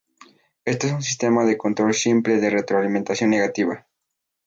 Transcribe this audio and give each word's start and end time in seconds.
Esto 0.65 0.87
es 0.87 0.93
un 0.93 1.03
sistema 1.03 1.45
de 1.45 1.59
control 1.59 1.93
simple 1.93 2.37
de 2.37 2.49
retroalimentación 2.49 3.29
negativa. 3.29 3.85